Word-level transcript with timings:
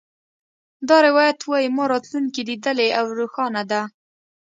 دا 0.89 0.97
روایت 1.07 1.39
وایي 1.45 1.69
ما 1.75 1.83
راتلونکې 1.93 2.41
لیدلې 2.49 2.87
او 2.99 3.05
روښانه 3.19 3.63
ده 3.71 3.81